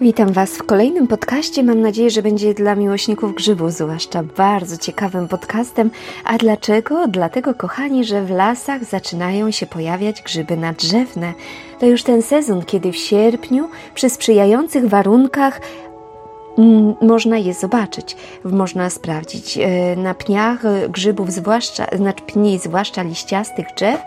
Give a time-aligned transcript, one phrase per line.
[0.00, 1.62] Witam Was w kolejnym podcaście.
[1.62, 5.90] Mam nadzieję, że będzie dla miłośników grzybów, zwłaszcza bardzo ciekawym podcastem.
[6.24, 7.08] A dlaczego?
[7.08, 11.32] Dlatego, kochani, że w lasach zaczynają się pojawiać grzyby nadrzewne.
[11.80, 15.60] To już ten sezon, kiedy w sierpniu, przy sprzyjających warunkach,
[16.58, 23.66] mm, można je zobaczyć, można sprawdzić e, na pniach grzybów, zwłaszcza na pni, zwłaszcza liściastych
[23.76, 24.00] drzew,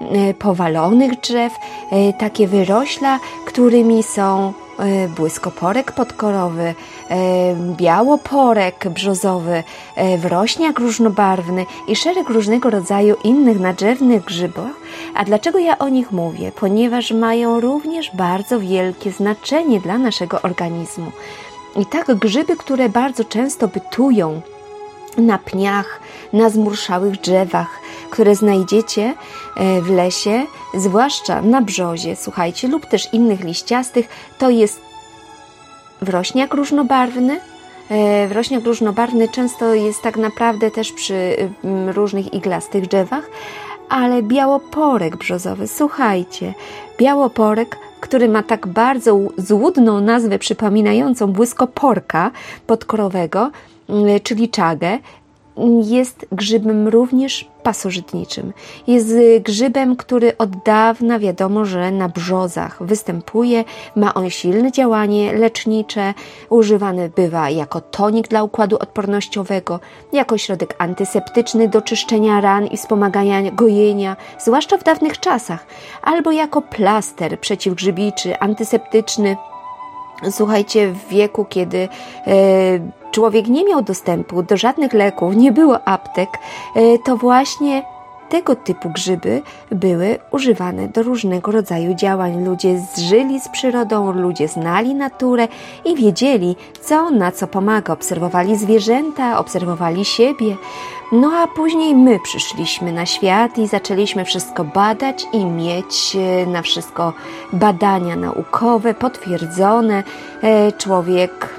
[0.00, 1.52] e, powalonych drzew,
[1.92, 4.52] e, takie wyrośla, którymi są
[5.16, 6.74] błyskoporek podkorowy, e,
[7.76, 9.62] białoporek brzozowy,
[9.96, 14.70] e, wrośniak różnobarwny i szereg różnego rodzaju innych nadrzewnych grzybów.
[15.14, 16.52] A dlaczego ja o nich mówię?
[16.60, 21.12] Ponieważ mają również bardzo wielkie znaczenie dla naszego organizmu.
[21.76, 24.40] I tak grzyby, które bardzo często bytują
[25.18, 26.00] na pniach,
[26.32, 29.14] na zmurszałych drzewach, które znajdziecie
[29.56, 34.80] e, w lesie, zwłaszcza na brzozie, słuchajcie, lub też innych liściastych, to jest
[36.02, 37.40] wrośniak różnobarwny.
[37.90, 41.36] E, wrośniak różnobarwny często jest tak naprawdę też przy
[41.94, 43.30] różnych iglastych drzewach,
[43.88, 46.54] ale białoporek brzozowy, słuchajcie,
[46.98, 52.30] białoporek, który ma tak bardzo złudną nazwę przypominającą błyskoporka
[52.66, 53.50] podkorowego,
[54.22, 54.98] czyli czagę,
[55.84, 58.52] jest grzybem również pasożytniczym.
[58.86, 59.08] Jest
[59.44, 63.64] grzybem, który od dawna wiadomo, że na brzozach występuje.
[63.96, 66.14] Ma on silne działanie lecznicze,
[66.50, 69.80] używany bywa jako tonik dla układu odpornościowego,
[70.12, 75.66] jako środek antyseptyczny do czyszczenia ran i wspomagania gojenia, zwłaszcza w dawnych czasach,
[76.02, 79.36] albo jako plaster przeciwgrzybiczy, antyseptyczny
[80.30, 81.88] Słuchajcie, w wieku, kiedy
[82.26, 82.30] e,
[83.10, 86.28] człowiek nie miał dostępu do żadnych leków, nie było aptek,
[86.74, 87.82] e, to właśnie
[88.28, 92.44] tego typu grzyby były używane do różnego rodzaju działań.
[92.44, 95.48] Ludzie zżyli z przyrodą, ludzie znali naturę
[95.84, 97.92] i wiedzieli, co na co pomaga.
[97.92, 100.56] Obserwowali zwierzęta, obserwowali siebie.
[101.12, 106.62] No a później my przyszliśmy na świat i zaczęliśmy wszystko badać i mieć e, na
[106.62, 107.12] wszystko
[107.52, 110.02] badania naukowe, potwierdzone.
[110.42, 111.57] E, człowiek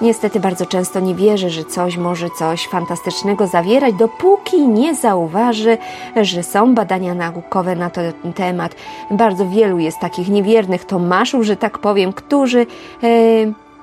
[0.00, 5.78] Niestety bardzo często nie wierzy, że coś może coś fantastycznego zawierać, dopóki nie zauważy,
[6.22, 8.74] że są badania naukowe na ten temat.
[9.10, 12.66] Bardzo wielu jest takich niewiernych Tomaszów, że tak powiem, którzy e,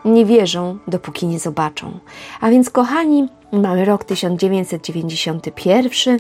[0.06, 1.92] nie wierzą, dopóki nie zobaczą.
[2.42, 6.20] A więc, kochani, mamy rok 1991.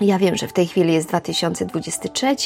[0.00, 2.36] Ja wiem, że w tej chwili jest 2023,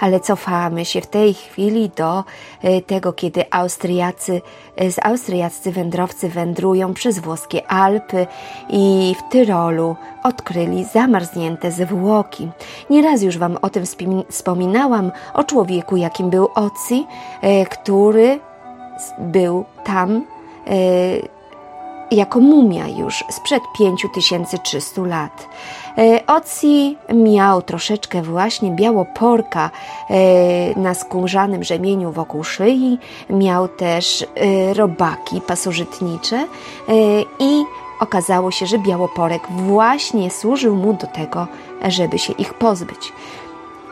[0.00, 2.24] ale cofamy się w tej chwili do
[2.62, 4.42] e, tego, kiedy Austriacy,
[4.80, 8.26] e, austriaccy wędrowcy wędrują przez włoskie Alpy
[8.70, 12.48] i w Tyrolu odkryli zamarznięte zwłoki.
[12.90, 13.84] Nieraz już Wam o tym
[14.30, 17.06] wspominałam, o człowieku, jakim był Oci,
[17.42, 18.40] e, który
[19.18, 20.24] był tam
[22.10, 25.48] jako mumia już sprzed 5300 lat.
[25.98, 29.70] E, Oci miał troszeczkę właśnie białoporka
[30.10, 32.98] e, na skórzanym rzemieniu wokół szyi,
[33.30, 36.46] miał też e, robaki pasożytnicze
[37.38, 37.64] i
[38.00, 41.46] okazało się, że białoporek właśnie służył mu do tego,
[41.88, 43.12] żeby się ich pozbyć.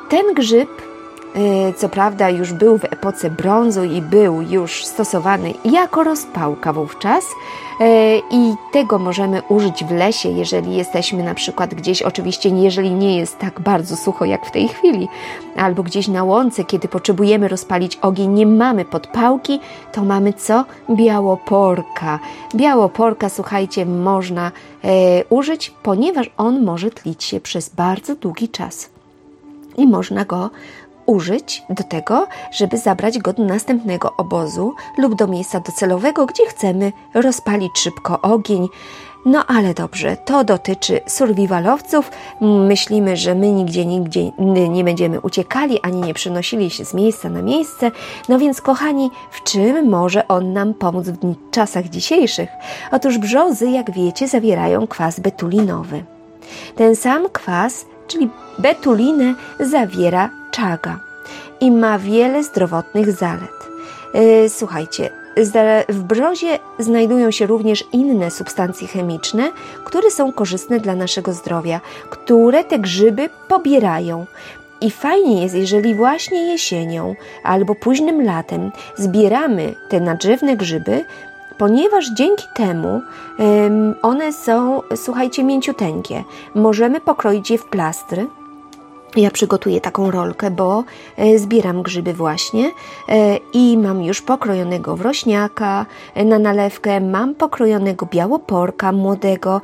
[0.08, 0.68] Ten grzyb
[1.76, 7.24] co prawda już był w epoce brązu i był już stosowany jako rozpałka wówczas,
[7.80, 13.16] E, i tego możemy użyć w lesie, jeżeli jesteśmy na przykład gdzieś, oczywiście jeżeli nie
[13.16, 15.08] jest tak bardzo sucho jak w tej chwili,
[15.56, 19.60] albo gdzieś na łące, kiedy potrzebujemy rozpalić ogień, nie mamy podpałki,
[19.92, 20.64] to mamy co?
[20.90, 22.18] Białoporka.
[22.54, 24.52] Białoporka, słuchajcie, można
[24.84, 28.90] e, użyć, ponieważ on może tlić się przez bardzo długi czas
[29.76, 30.50] i można go
[31.06, 36.92] użyć do tego, żeby zabrać go do następnego obozu lub do miejsca docelowego, gdzie chcemy
[37.14, 38.68] rozpalić szybko ogień.
[39.26, 42.10] No ale dobrze, to dotyczy survivalowców.
[42.40, 44.30] Myślimy, że my nigdzie, nigdzie
[44.68, 47.90] nie będziemy uciekali ani nie przenosili się z miejsca na miejsce.
[48.28, 52.48] No więc, kochani, w czym może on nam pomóc w czasach dzisiejszych?
[52.92, 56.04] Otóż brzozy, jak wiecie, zawierają kwas betulinowy.
[56.76, 60.98] Ten sam kwas, czyli betulinę, zawiera czaga
[61.60, 63.68] i ma wiele zdrowotnych zalet.
[64.14, 65.10] E, słuchajcie,
[65.88, 69.50] w brzozie znajdują się również inne substancje chemiczne,
[69.84, 71.80] które są korzystne dla naszego zdrowia,
[72.10, 74.26] które te grzyby pobierają.
[74.80, 77.14] I fajnie jest, jeżeli właśnie jesienią
[77.44, 81.04] albo późnym latem zbieramy te nadrzewne grzyby,
[81.58, 83.02] ponieważ dzięki temu
[84.02, 86.24] one są, słuchajcie, mięciuteńkie.
[86.54, 88.26] Możemy pokroić je w plastry
[89.16, 90.84] ja przygotuję taką rolkę, bo
[91.16, 92.70] e, zbieram grzyby właśnie
[93.08, 99.60] e, i mam już pokrojonego wrośniaka e, na nalewkę, mam pokrojonego białoporka młodego.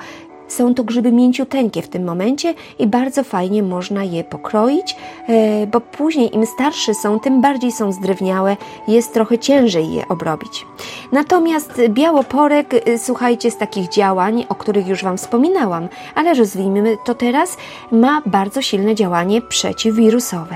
[0.51, 4.97] Są to grzyby mięciuteńkie w tym momencie i bardzo fajnie można je pokroić,
[5.73, 8.57] bo później im starsze są, tym bardziej są zdrewniałe,
[8.89, 10.67] jest trochę ciężej je obrobić.
[11.13, 17.57] Natomiast białoporek, słuchajcie, z takich działań, o których już Wam wspominałam, ale rozwijmy to teraz,
[17.93, 20.55] ma bardzo silne działanie przeciwwirusowe.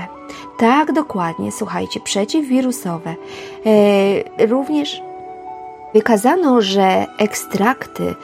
[0.57, 3.15] Tak, dokładnie, słuchajcie, przeciwwirusowe.
[4.39, 5.01] E, również
[5.93, 8.15] wykazano, że ekstrakty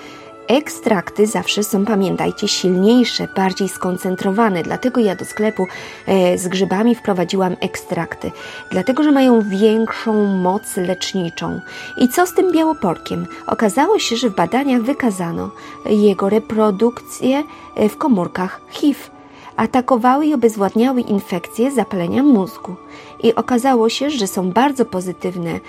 [0.51, 5.67] Ekstrakty zawsze są, pamiętajcie, silniejsze, bardziej skoncentrowane, dlatego ja do sklepu
[6.07, 8.31] e, z grzybami wprowadziłam ekstrakty,
[8.71, 11.59] dlatego że mają większą moc leczniczą.
[11.97, 13.27] I co z tym białoporkiem?
[13.47, 15.49] Okazało się, że w badaniach wykazano
[15.85, 17.43] jego reprodukcję
[17.75, 18.99] e, w komórkach HIV
[19.61, 22.75] atakowały i obezwładniały infekcje zapalenia mózgu.
[23.23, 25.59] I okazało się, że są bardzo pozytywne e,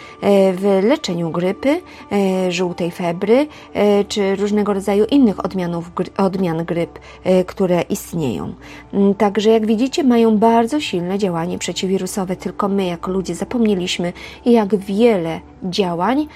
[0.52, 1.80] w leczeniu grypy,
[2.12, 6.98] e, żółtej febry e, czy różnego rodzaju innych odmianów, odmian gryp,
[7.46, 8.54] które istnieją.
[8.92, 14.12] Mm, także jak widzicie, mają bardzo silne działanie przeciwwirusowe, tylko my jako ludzie zapomnieliśmy,
[14.46, 16.26] jak wiele działań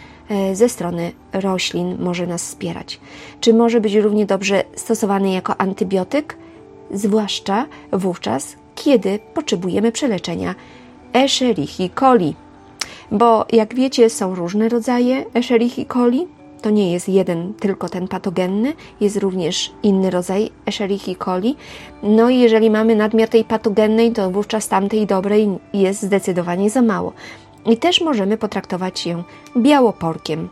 [0.52, 3.00] ze strony roślin może nas wspierać.
[3.40, 6.36] Czy może być równie dobrze stosowany jako antybiotyk?
[6.90, 10.54] Zwłaszcza wówczas, kiedy potrzebujemy przeleczenia
[11.12, 12.34] Escherichia coli.
[13.10, 16.26] Bo jak wiecie, są różne rodzaje Escherichia coli.
[16.62, 21.56] To nie jest jeden tylko ten patogenny, jest również inny rodzaj Escherichia coli.
[22.02, 27.12] No i jeżeli mamy nadmiar tej patogennej, to wówczas tamtej dobrej jest zdecydowanie za mało.
[27.66, 29.22] I też możemy potraktować ją
[29.56, 30.48] białoporkiem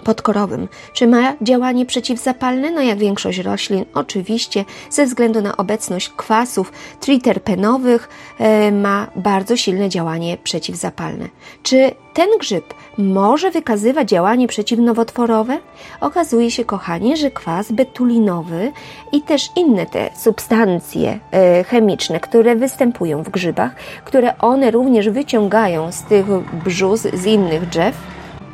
[0.00, 0.68] podkorowym.
[0.92, 2.70] Czy ma działanie przeciwzapalne?
[2.70, 8.08] No jak większość roślin, oczywiście, ze względu na obecność kwasów triterpenowych
[8.38, 11.28] e, ma bardzo silne działanie przeciwzapalne.
[11.62, 15.58] Czy ten grzyb może wykazywać działanie przeciwnowotworowe?
[16.00, 18.72] Okazuje się, kochani, że kwas betulinowy
[19.12, 23.74] i też inne te substancje e, chemiczne, które występują w grzybach,
[24.04, 26.26] które one również wyciągają z tych
[26.64, 27.96] brzus, z innych drzew,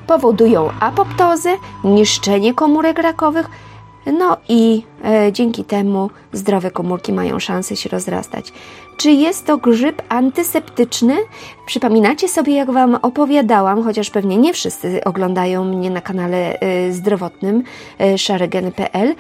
[0.07, 1.51] powodują apoptozę,
[1.85, 3.51] niszczenie komórek rakowych,
[4.19, 4.83] no i
[5.33, 8.53] dzięki temu zdrowe komórki mają szansę się rozrastać.
[8.97, 11.17] Czy jest to grzyb antyseptyczny?
[11.67, 17.63] Przypominacie sobie, jak Wam opowiadałam, chociaż pewnie nie wszyscy oglądają mnie na kanale y, zdrowotnym
[18.01, 19.15] y, szaregen.pl,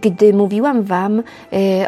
[0.00, 1.22] gdy mówiłam Wam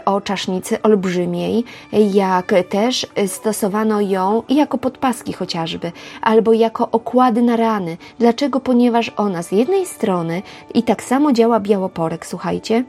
[0.05, 5.93] o czasznicy olbrzymiej, jak też stosowano ją jako podpaski chociażby,
[6.23, 7.97] albo jako okłady na rany.
[8.19, 8.61] Dlaczego?
[8.61, 10.43] Ponieważ ona z jednej strony
[10.75, 12.85] i tak samo działa białoporek, słuchajcie,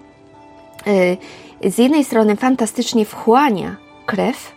[1.68, 4.52] z jednej strony fantastycznie wchłania krew,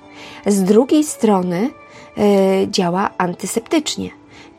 [0.47, 1.71] z drugiej strony
[2.19, 4.11] y, działa antyseptycznie.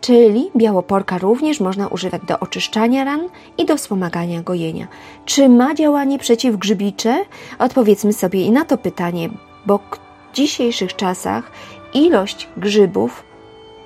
[0.01, 4.87] Czyli białoporka również można używać do oczyszczania ran i do wspomagania gojenia.
[5.25, 7.25] Czy ma działanie przeciwgrzybicze?
[7.59, 9.29] Odpowiedzmy sobie i na to pytanie,
[9.65, 11.51] bo w dzisiejszych czasach
[11.93, 13.23] ilość grzybów,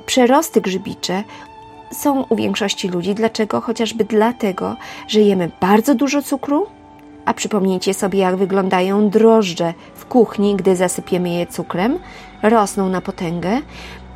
[0.05, 1.23] przerosty grzybicze
[1.91, 3.15] są u większości ludzi.
[3.15, 3.61] Dlaczego?
[3.61, 4.75] Chociażby dlatego,
[5.07, 6.67] że jemy bardzo dużo cukru,
[7.27, 11.99] a przypomnijcie sobie, jak wyglądają drożdże w kuchni, gdy zasypiemy je cukrem,
[12.43, 13.61] rosną na potęgę,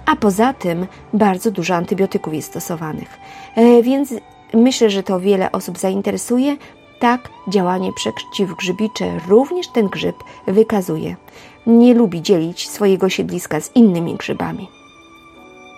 [0.06, 3.20] a poza tym bardzo dużo antybiotyków jest stosowanych.
[3.56, 4.14] E, więc
[4.54, 6.58] myślę, że to wiele osób zainteresuje.
[7.00, 10.16] Tak, działanie przeciwgrzybicze również ten grzyb
[10.48, 11.16] wykazuje.
[11.68, 14.68] Nie lubi dzielić swojego siedliska z innymi grzybami.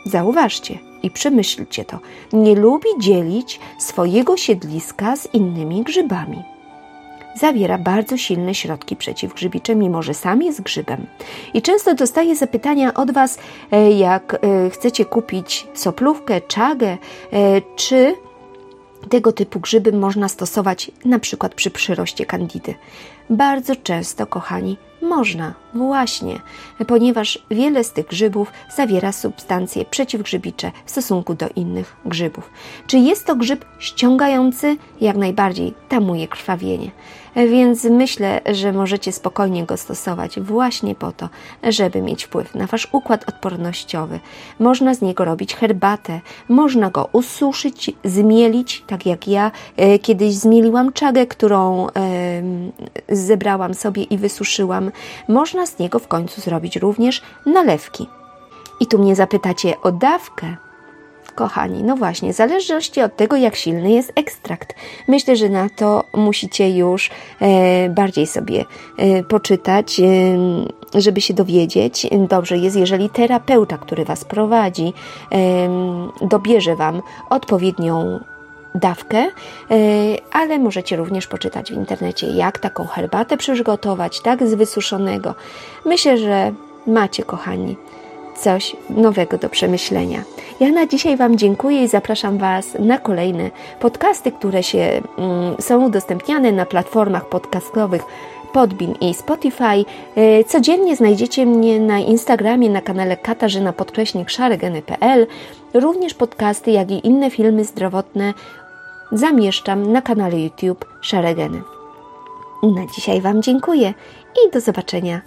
[0.05, 1.99] Zauważcie i przemyślcie to.
[2.33, 6.52] Nie lubi dzielić swojego siedliska z innymi grzybami
[7.39, 11.05] zawiera bardzo silne środki przeciwgrzybicze, mimo że sam jest grzybem.
[11.53, 13.39] I często dostaję zapytania od Was,
[13.71, 16.97] e, jak e, chcecie kupić soplówkę, czagę,
[17.33, 18.15] e, czy
[19.09, 22.75] tego typu grzyby można stosować na przykład przy przyroście kandidy.
[23.29, 26.39] Bardzo często, kochani, można, właśnie,
[26.87, 32.49] ponieważ wiele z tych grzybów zawiera substancje przeciwgrzybicze w stosunku do innych grzybów.
[32.87, 34.77] Czy jest to grzyb ściągający?
[35.01, 36.91] Jak najbardziej tamuje krwawienie
[37.35, 41.29] więc myślę, że możecie spokojnie go stosować właśnie po to,
[41.63, 44.19] żeby mieć wpływ na Wasz układ odpornościowy.
[44.59, 50.93] Można z niego robić herbatę, można go ususzyć, zmielić, tak jak ja e, kiedyś zmieliłam
[50.93, 51.87] czagę, którą
[53.23, 54.91] zebrałam sobie i wysuszyłam.
[55.27, 58.07] Można z niego w końcu zrobić również nalewki.
[58.79, 60.55] I tu mnie zapytacie o dawkę.
[61.35, 64.75] kochani, no właśnie, w zależności od tego, jak silny jest ekstrakt.
[65.07, 67.09] Myślę, że na to musicie już
[67.41, 68.65] e, bardziej sobie
[68.97, 72.07] e, poczytać, e, żeby się dowiedzieć.
[72.29, 74.93] Dobrze jest, jeżeli terapeuta, który Was prowadzi,
[75.31, 78.19] e, dobierze Wam odpowiednią
[78.75, 79.29] dawkę, e,
[80.31, 85.35] ale możecie również poczytać w internecie, jak taką herbatę przygotować, tak z wysuszonego.
[85.85, 86.51] Myślę, że
[86.87, 87.77] macie, kochani,
[88.37, 90.23] coś nowego do przemyślenia.
[90.59, 95.85] Ja na dzisiaj Wam dziękuję i zapraszam Was na kolejne podcasty, które się mm, są
[95.85, 98.01] udostępniane na platformach podcastowych
[98.53, 99.85] Podbin i Spotify.
[100.15, 104.27] E, codziennie znajdziecie mnie na Instagramie na kanale Katarzyna Podkreśnik.
[105.73, 108.33] Również podcasty, jak i inne filmy zdrowotne
[109.13, 111.61] zamieszczam na kanale YouTube Szaregeny.
[112.63, 113.93] Na dzisiaj Wam dziękuję
[114.47, 115.21] i do zobaczenia,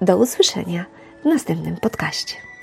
[0.00, 0.84] do usłyszenia
[1.22, 2.42] w następnym podcaście.